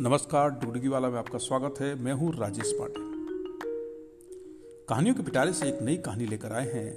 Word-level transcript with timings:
नमस्कार 0.00 0.48
डुगडुगी 0.50 0.88
वाला 0.88 1.08
में 1.10 1.18
आपका 1.18 1.38
स्वागत 1.38 1.80
है। 1.80 1.94
मैं 1.94 2.12
हूँ 2.12 2.32
राजेश 2.36 2.72
पांडे 2.78 3.00
कहानियों 4.88 5.14
के 5.14 5.22
पिटारे 5.22 5.52
से 5.52 5.68
एक 5.68 5.78
नई 5.82 5.96
कहानी 5.96 6.26
लेकर 6.26 6.52
आए 6.52 6.72
हैं। 6.72 6.90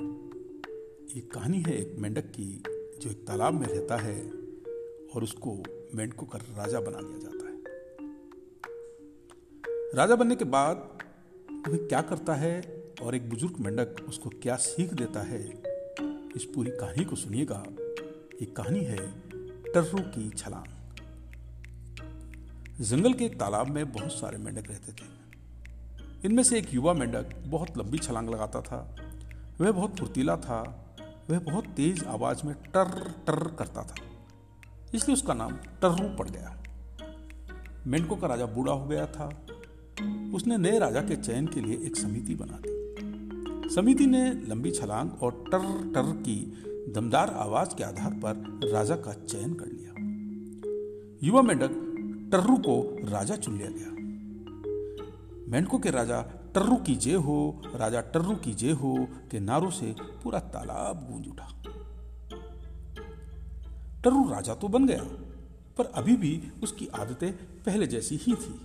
ये 1.16 1.22
कहानी 1.34 1.62
है 1.62 1.76
एक 1.76 1.94
मेंढक 1.98 2.26
की, 2.30 2.64
जो 3.02 3.10
एक 3.10 3.24
तालाब 3.28 3.54
में 3.54 3.68
रहता 3.68 3.98
है 3.98 4.16
और 5.16 5.24
उसको 5.24 5.54
मेंढकों 5.96 6.26
का 6.26 6.40
राजा 6.58 6.80
बना 6.80 7.02
दिया 7.02 7.20
जाता 7.20 7.46
है। 7.46 7.56
राजा 9.96 10.16
बनने 10.16 10.36
के 10.36 10.46
बाद 10.48 10.76
वह 11.70 11.78
क्या 11.78 12.02
करता 12.02 12.34
है 12.36 12.62
और 13.04 13.16
एक 13.16 13.30
बुज़ुर्ग 13.30 13.60
मेंढक 13.60 13.96
उसको 14.08 14.30
क्या 14.42 14.56
सीख 14.58 14.94
देता 14.94 15.22
है, 15.22 15.42
इस 16.36 16.46
पूरी 16.46 16.72
कहानी 16.72 17.06
को 17.06 17.16
सुनिएगा। 17.16 17.64
ये 18.42 18.46
कहानी 18.48 18.82
है 18.82 18.98
टर्रू 19.74 20.02
की 20.10 20.30
छलांग। 20.30 20.79
जंगल 22.82 23.14
के 23.14 23.26
एक 23.26 23.40
तालाब 23.40 23.68
में 23.68 23.92
बहुत 23.92 24.12
सारे 24.12 24.38
मेंढक 24.38 24.70
रहते 24.70 24.92
थे। 24.92 25.08
इनमें 26.26 26.44
से 26.44 26.58
एक 26.58 26.74
युवा 26.74 26.94
मेंढक 26.94 27.44
बहुत 27.48 27.78
लंबी 27.78 27.98
छलांग 27.98 28.30
लगाता 28.30 28.62
था। 28.62 28.96
वह 29.62 29.72
बहुत 29.72 30.00
फुर्तीला 30.00 30.38
था। 30.38 30.86
वह 31.30 31.40
बहुत 31.40 31.66
तेज 31.66 32.04
आवाज़ 32.04 32.48
में 32.48 32.56
टर 32.56 33.14
टर 33.28 33.48
करता 33.48 33.84
था। 33.84 33.96
इसलिए 34.96 35.14
उसका 35.14 35.34
नाम 35.34 35.52
टर्रू 35.54 36.18
पड़ 36.18 36.30
गया। 36.30 36.64
मेंढकों 37.88 38.18
का 38.18 38.28
राजा 38.28 38.46
बूढ़ा 38.46 38.74
हो 38.74 38.88
गया 38.88 39.06
था। 39.08 39.46
उसने 40.36 40.58
नए 40.58 40.80
राजा 40.80 41.02
के 41.02 41.16
चयन 41.16 41.48
के 41.48 41.62
लिए 41.62 41.78
एक 41.78 41.96
समिति 41.96 42.36
बना 42.36 42.60
दी। 42.66 42.70
समिति 43.76 44.06
ने 44.06 44.34
लंबी 44.34 44.72
छलांग 44.72 45.12
और 45.22 45.44
टर 45.52 45.60
टर 45.94 46.02
की 46.02 46.64
दमदार 46.96 47.30
आवाज़ 47.30 47.76
के 47.76 47.84
आधार 47.84 48.12
पर 48.12 48.60
राजा 48.74 48.96
का 48.96 49.14
चयन 49.14 49.54
कर 49.54 49.66
लिया। 49.66 49.90
युवा 51.28 51.42
मेंढक 51.42 51.86
टर्रू 52.32 52.56
को 52.58 52.98
राजा 53.10 53.36
चुन 53.36 53.58
लिया 53.58 53.70
गया। 53.72 53.92
मेंढकों 55.52 55.80
के 55.80 55.92
राजा 55.92 56.22
टर्रू 56.56 56.76
की 56.76 56.96
जय 56.96 57.14
हो, 57.14 57.62
राजा 57.76 58.02
टर्रू 58.02 58.36
की 58.36 58.54
जय 58.54 58.72
हो 58.72 59.08
के 59.32 59.40
नारों 59.40 59.70
से 59.70 59.96
पूरा 60.24 60.40
तालाब 60.40 61.08
गूंज 61.12 61.28
उठा। 61.28 61.48
टर्रू 64.04 64.30
राजा 64.30 64.56
तो 64.56 64.68
बन 64.68 64.88
गया, 64.88 65.04
पर 65.78 65.86
अभी 65.86 66.16
भी 66.16 66.52
उसकी 66.64 66.88
आदतें 66.88 67.32
पहले 67.64 67.88
जैसी 67.88 68.16
ही 68.16 68.36
थी। 68.36 68.60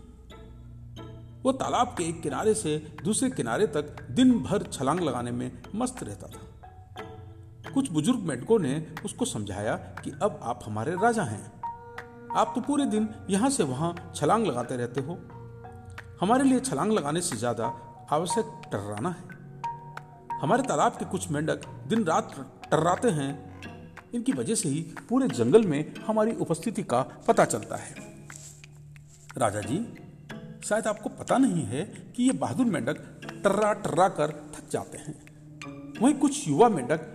वो 1.43 1.53
तालाब 1.53 1.95
के 1.99 2.05
एक 2.05 2.23
किनारे 2.23 2.55
से 2.55 2.79
दूसरे 3.05 3.31
किनारे 3.31 3.67
तक 3.67 4.07
दिन 4.11 4.39
भर 4.43 4.63
छलांग 4.63 5.01
लगाने 5.01 5.31
में 5.31 5.51
मस्त 5.75 6.03
रहता 6.03 6.27
था। 6.27 7.73
कुछ 7.75 7.91
बुज़ुर्ग 7.91 8.21
मेंढकों 8.21 8.59
ने 8.59 8.87
उसको 9.05 9.25
समझाया 9.25 9.77
कि 9.77 10.11
अब 10.23 10.41
आप 10.43 10.61
हमारे 10.65 10.95
राजा 10.95 11.23
हैं। 11.23 11.64
आप 12.35 12.53
तो 12.55 12.61
पूरे 12.61 12.85
दिन 12.87 13.09
यहाँ 13.31 13.51
से 13.51 13.63
वहाँ 13.63 13.95
छलांग 14.17 14.47
लगाते 14.47 14.77
रहते 14.77 15.01
हो। 15.01 15.19
हमारे 16.21 16.45
लिए 16.45 16.61
छलांग 16.61 16.93
लगाने 16.93 17.21
से 17.21 17.37
ज़्यादा 17.37 17.67
आवश्यक 18.13 18.61
टर्राना 18.73 19.11
है। 19.11 20.39
हमारे 20.41 20.63
तालाब 20.63 20.93
के 20.93 21.05
कुछ 21.05 21.31
मेंढक 21.31 21.67
दिन 21.89 22.05
रात 22.05 22.35
टर्राते 22.71 23.11
हैं। 23.11 23.33
इनकी 24.15 24.33
वजह 24.33 24.55
से 24.55 24.69
ही 24.69 24.81
पूरे 25.09 25.29
जंगल 25.29 25.67
में 25.67 25.95
हमारी 26.07 26.35
उपस्थिति 26.37 26.83
का 26.83 27.03
पता 27.29 27.45
चलता 27.45 27.77
है। 27.77 27.95
राजा 29.39 29.61
जी, 29.61 29.79
शायद 30.65 30.87
आपको 30.87 31.09
पता 31.11 31.39
नहीं 31.39 31.63
है 31.65 31.85
कि 32.17 32.23
ये 32.23 32.33
बहादुर 32.35 32.67
मेंढक 32.67 32.99
टर्रा 33.45 33.73
टर्रा 33.75 34.09
कर 34.11 34.33
थक 34.55 34.71
जाते 34.71 34.99
हैं। 34.99 35.15
वहीं 36.01 36.15
कुछ 36.15 36.47
युवा 36.49 36.69
मेंढक 36.69 37.11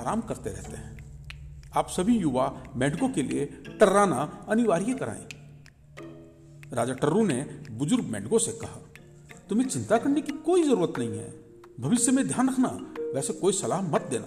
आराम 0.00 0.20
करते 0.20 0.50
रहते 0.50 0.76
हैं। 0.76 0.93
आप 1.76 1.88
सभी 1.88 2.16
युवा 2.18 2.44
मेंढकों 2.76 3.08
के 3.08 3.22
लिए 3.22 3.44
टर्राना 3.80 4.46
अनिवार्य 4.48 4.94
कराएँ। 4.94 5.26
राजा 6.72 6.94
टर्रू 6.94 7.24
ने 7.24 7.40
बुज़ुर्ग 7.70 8.04
मेंढकों 8.04 8.38
से 8.38 8.52
कहा, 8.52 8.80
तुम्हें 9.48 9.68
चिंता 9.68 9.98
करने 9.98 10.20
की 10.20 10.32
कोई 10.32 10.62
ज़रूरत 10.62 10.98
नहीं 10.98 11.18
है। 11.18 11.32
भविष्य 11.80 12.12
में 12.12 12.26
ध्यान 12.28 12.48
रखना, 12.48 12.68
वैसे 13.14 13.32
कोई 13.32 13.52
सलाह 13.52 13.80
मत 13.82 14.02
देना। 14.10 14.26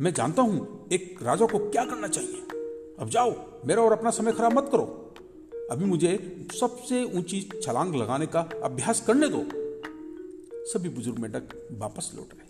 मैं 0.00 0.12
जानता 0.14 0.42
हूँ 0.42 0.88
एक 0.92 1.18
राजा 1.22 1.46
को 1.46 1.58
क्या 1.58 1.84
करना 1.84 2.08
चाहिए। 2.08 2.40
अब 3.00 3.08
जाओ, 3.08 3.34
मेरा 3.66 3.82
और 3.82 3.92
अपना 3.92 4.10
समय 4.10 4.32
खराब 4.32 4.52
मत 4.52 4.68
करो। 4.72 4.84
अभी 5.70 5.84
मुझे 5.84 6.46
सबसे 6.60 7.02
ऊँची 7.18 7.40
छलांग 7.62 7.94
लगाने 7.94 8.26
का 8.26 8.48
अभ्यास 8.64 9.00
करने 9.00 9.28
दो। 9.28 9.44
सभी 10.72 10.88
बुज़ुर्ग 10.88 11.18
मेंढक 11.18 11.48
वापस 11.72 12.10
लौट 12.14 12.32
गए 12.32 12.46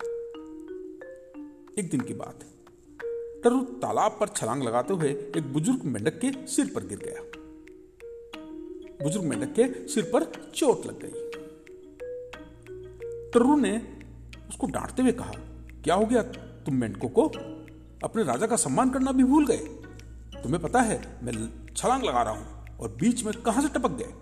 एक 1.79 1.91
दिन 1.91 2.01
की 2.01 2.15
बात 2.15 2.43
है 2.43 2.58
टर्रू 3.45 3.61
तालाब 3.61 4.17
पर 4.21 4.29
छलांग 4.29 4.63
लगाते 4.63 4.95
हुए 4.95 5.09
एक 5.09 5.53
बुज़ुर्ग 5.53 5.83
मेंढक 5.85 6.19
के 6.25 6.47
सिर 6.47 6.73
पर 6.75 6.87
गिर 6.87 6.99
गया। 6.99 7.23
बुज़ुर्ग 9.03 9.27
मेंढक 9.27 9.53
के 9.53 9.89
सिर 9.89 10.11
पर 10.15 10.25
चोट 10.55 10.87
लग 10.87 10.99
गई। 11.03 11.31
टर्रू 13.31 13.57
ने 13.57 13.99
उसको 14.49 14.67
डांटते 14.67 15.03
हुए 15.03 15.13
कहा, 15.13 15.33
क्या 15.85 15.95
हो 15.95 16.07
गया? 16.07 16.23
तुम 16.63 16.75
मेंढकों 16.75 17.09
को 17.09 17.23
अपने 18.05 18.23
राजा 18.23 18.47
का 18.47 18.57
सम्मान 18.57 18.91
करना 18.91 19.13
भी 19.13 19.25
भूल 19.25 19.47
गए। 19.47 19.59
तुम्हें 20.43 20.63
पता 20.63 20.81
है, 20.81 21.19
मैं 21.23 21.33
छलांग 21.77 22.03
लगा 22.03 22.23
रहा 22.23 22.33
हूँ 22.33 22.79
और 22.79 22.89
बीच 23.01 23.25
में 23.25 23.35
कहाँ 23.43 23.63
से 23.63 23.69
टपक 23.69 23.91
गए? 23.91 24.13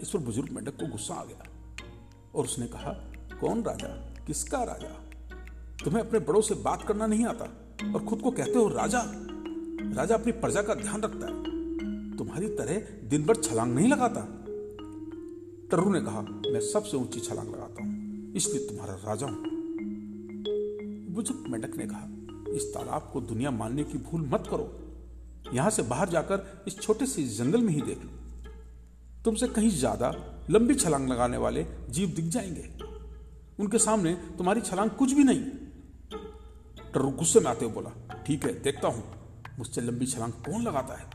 इस 0.00 0.10
पर 0.10 0.18
बुज़ुर्ग 0.18 0.48
मेंढक 0.50 0.76
को 0.76 0.86
गुस्सा 0.86 1.14
आ 1.14 1.24
गया 1.24 1.44
और 2.34 2.44
उसने 2.44 2.66
कहा, 2.66 2.92
कौन 3.40 3.62
राजा? 3.62 3.88
किसका 4.26 4.62
राजा? 4.64 4.88
तुम्हें 5.84 6.02
अपने 6.02 6.18
बड़ों 6.18 6.40
से 6.40 6.54
बात 6.54 6.82
करना 6.88 7.06
नहीं 7.06 7.26
आता। 7.26 7.44
और 7.94 8.04
खुद 8.04 8.20
को 8.20 8.30
कहते 8.30 8.58
हो 8.58 8.68
राजा। 8.68 9.02
राजा 9.96 10.14
अपनी 10.14 10.32
प्रजा 10.32 10.62
का 10.62 10.74
ध्यान 10.74 11.02
रखता 11.02 11.26
है। 11.26 12.16
तुम्हारी 12.16 12.48
तरह 12.48 13.08
दिन 13.08 13.24
भर 13.24 13.36
छलांग 13.36 13.74
नहीं 13.74 13.88
लगाता। 13.88 14.20
टर्रू 15.70 15.92
ने 15.92 16.00
कहा, 16.00 16.20
मैं 16.22 16.60
सबसे 16.60 16.96
ऊँची 16.96 17.20
छलांग 17.20 17.48
लगाता 17.48 17.82
हूँ, 17.82 18.32
इसलिए 18.36 18.68
तुम्हारा 18.68 18.94
राजा 18.94 19.26
हूँ। 19.26 19.42
बुज़ुर्ग 21.14 21.48
मेंढक 21.48 21.76
ने 21.76 21.86
कहा, 21.86 22.08
इस 22.54 22.64
तालाब 22.74 23.10
को 23.12 23.20
दुनिया 23.20 23.50
मानने 23.50 23.84
की 23.84 23.98
भूल 23.98 24.28
मत 24.32 24.44
करो। 24.50 24.70
यहाँ 25.54 25.70
से 25.70 25.82
बाहर 25.82 26.08
जाकर 26.08 26.64
इस 26.66 26.80
छोटे 26.80 27.06
से 27.06 27.22
जंगल 27.22 27.60
में 27.60 27.72
ही 27.72 27.80
देख 27.80 27.98
लो। 27.98 28.10
तुमसे 29.24 29.48
कहीं 29.48 29.70
ज़्यादा 29.70 30.12
लंबी 30.50 30.74
छलांग 30.74 31.08
लगाने 31.08 31.36
वाले 31.36 31.66
जीव 31.90 32.08
दिख 32.08 32.24
जाएँगे। 32.24 32.70
उनके 33.60 33.78
सामने 33.78 34.12
तुम्हारी 34.38 34.60
छलांग 34.60 34.90
कुछ 34.90 35.12
भी 35.12 35.24
नहीं। 35.24 35.42
टर्रू 36.94 37.10
गुस्से 37.10 37.40
में 37.40 37.50
आते 37.50 37.64
हुए 37.64 37.74
बोला, 37.74 37.90
ठीक 38.26 38.44
है, 38.44 38.52
देखता 38.62 38.88
हूँ, 38.88 39.02
मुझसे 39.58 39.80
लंबी 39.80 40.06
छलांग 40.06 40.32
कौन 40.44 40.62
लगाता 40.62 40.94
है? 40.94 41.06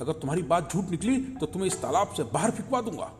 अगर 0.00 0.12
तुम्हारी 0.12 0.42
बात 0.42 0.72
झूठ 0.72 0.90
निकली 0.90 1.16
तो 1.34 1.46
तुम्हें 1.46 1.66
इस 1.66 1.80
तालाब 1.82 2.14
से 2.16 2.22
बाहर 2.24 2.50
फिकवा 2.50 2.80
दूँगा. 2.80 3.10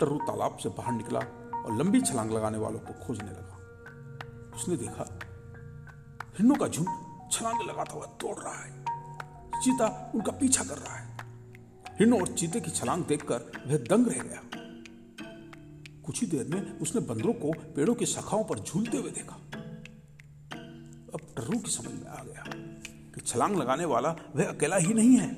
टर्रू 0.00 0.18
तालाब 0.18 0.56
से 0.56 0.68
बाहर 0.68 0.92
निकला 0.92 1.20
और 1.54 1.76
लंबी 1.78 2.00
छलांग 2.00 2.30
लगाने 2.30 2.58
वालों 2.58 2.78
को 2.78 2.92
खोजने 3.04 3.30
लगा। 3.30 4.56
उसने 4.56 4.76
देखा, 4.76 5.04
हिन्नों 6.38 6.56
का 6.56 6.68
झुंड 6.68 6.88
छलांग 7.32 7.60
लगाता 7.68 7.94
हुआ 7.94 8.06
दौड़ 8.20 8.38
रहा 8.38 8.54
है। 8.54 9.60
चीता 9.60 10.12
उनका 10.14 10.32
पीछा 10.32 10.64
कर 10.64 10.78
रहा 10.78 10.96
है। 10.96 11.06
हिन्नो 12.00 12.20
और 12.20 12.28
चीते 12.28 12.60
की 12.60 12.70
छलांग 12.70 13.04
देखकर 13.04 13.50
वह 13.66 13.76
दंग 13.86 14.08
रह 14.08 14.22
गया। 14.22 14.42
कुछ 16.06 16.20
ही 16.20 16.26
देर 16.26 16.46
में 16.48 16.78
उसने 16.78 17.00
बंदरों 17.06 17.32
को 17.32 17.52
पेड़ों 17.74 17.94
की 17.94 18.06
शाखाओं 18.06 18.44
पर 18.44 18.58
झूलते 18.58 18.96
हुए 18.96 19.10
देखा। 19.10 19.36
टर्रू 21.40 21.58
की 21.58 21.70
समझ 21.70 21.92
में 21.92 22.06
आ 22.06 22.24
गया 22.24 22.44
कि 23.14 23.20
छलांग 23.20 23.56
लगाने 23.56 23.84
वाला 23.84 24.16
वह 24.36 24.44
अकेला 24.44 24.76
ही 24.76 24.94
नहीं 24.94 25.16
है। 25.16 25.34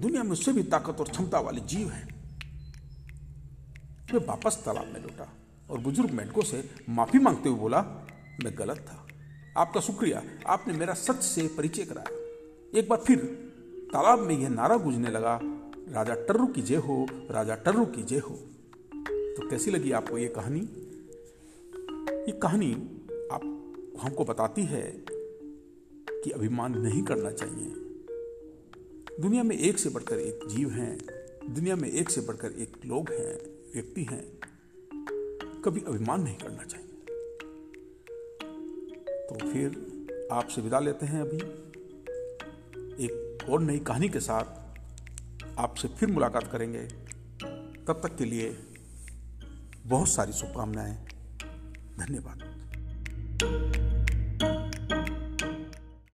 दुनिया 0.00 0.22
में 0.22 0.30
उससे 0.30 0.52
भी 0.52 0.62
ताकत 0.62 1.00
और 1.00 1.08
क्षमता 1.08 1.40
वाले 1.40 1.60
जीव 1.60 1.88
हैं। 1.88 2.08
वह 4.14 4.20
वापस 4.20 4.62
तालाब 4.64 4.86
में 4.86 5.02
लौटा 5.02 5.32
और 5.70 5.78
बुज़ुर्ग 5.78 6.10
मेंढकों 6.10 6.42
से 6.42 6.70
माफ़ी 6.88 7.18
मांगते 7.18 7.48
हुए 7.48 7.58
बोला, 7.58 7.80
मैं 8.44 8.58
गलत 8.58 8.78
था। 8.78 9.06
आपका 9.60 9.80
शुक्रिया, 9.80 10.22
आपने 10.46 10.74
मेरा 10.74 10.94
सच 10.94 11.22
से 11.22 11.48
परिचय 11.48 11.82
कराया। 11.82 12.10
एक 12.78 12.88
बार 12.88 12.98
फिर 12.98 13.18
तालाब 13.92 14.18
में 14.18 14.38
यह 14.38 14.48
नारा 14.48 14.76
गूंजने 14.76 15.10
लगा, 15.10 15.40
राजा 15.88 16.14
टर्रू 16.14 16.46
की 16.46 16.62
जय 16.62 16.76
हो, 16.76 17.06
राजा 17.30 17.54
टर्रू 17.54 17.84
की 17.84 18.02
जय 18.02 18.18
हो। 18.18 18.34
तो 19.36 19.48
कैसी 19.50 19.70
लगी 19.70 19.92
आपको 19.92 20.18
ये 20.18 20.28
कहानी? 20.28 20.60
ये 22.32 22.32
कहानी 22.32 22.94
हमको 24.02 24.24
बताती 24.24 24.62
है 24.62 25.04
कि 26.10 26.30
अभिमान 26.30 26.78
नहीं 26.78 27.02
करना 27.02 27.30
चाहिए। 27.30 27.74
दुनिया 29.20 29.42
में 29.42 29.58
एक 29.58 29.78
से 29.78 29.90
बढ़कर 29.90 30.18
एक 30.18 30.40
जीव 30.46 30.70
हैं, 30.70 30.98
दुनिया 31.54 31.76
में 31.76 31.90
एक 31.90 32.10
से 32.10 32.20
बढ़कर 32.20 32.50
एक 32.50 32.76
लोग 32.86 33.10
हैं, 33.10 33.38
व्यक्ति 33.74 34.04
हैं। 34.04 34.38
कभी 35.64 35.80
अभिमान 35.80 36.22
नहीं 36.22 36.36
करना 36.36 36.64
चाहिए। 36.64 36.88
तो 39.26 39.52
फिर 39.52 39.68
आपसे 40.32 40.60
विदा 40.60 40.80
लेते 40.80 41.06
हैं 41.06 41.22
अभी। 41.22 41.36
एक 43.04 43.38
और 43.48 43.60
नई 43.60 43.78
कहानी 43.78 44.08
के 44.08 44.20
साथ 44.20 44.68
आपसे 45.58 45.88
फिर 45.88 46.08
मुलाकात 46.08 46.52
करेंगे। 46.52 46.82
तब 47.84 48.00
तक 48.02 48.16
के 48.16 48.24
लिए 48.24 48.56
बहुत 49.86 50.08
सारी 50.08 50.32
शुभकामनाएँ। 50.32 51.04
धन्यवाद। 51.98 52.58